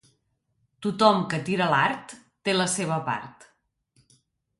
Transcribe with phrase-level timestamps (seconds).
[0.85, 2.15] Tothom que tira l'art
[2.47, 3.47] té la seva part.